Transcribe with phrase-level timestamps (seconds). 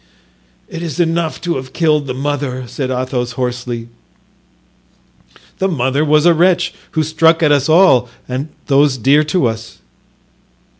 [0.67, 3.87] "It is enough to have killed the mother," said Athos, hoarsely.
[5.59, 9.45] "The mother was a wretch, who struck at us all and at those dear to
[9.45, 9.77] us."